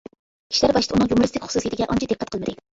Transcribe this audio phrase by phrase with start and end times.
[0.53, 2.61] كىشىلەر باشتا ئۇنىڭ يۇمۇرىستىك خۇسۇسىيىتىگە ئانچە دىققەت قىلمىدى.